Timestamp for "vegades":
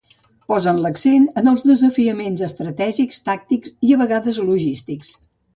4.05-4.45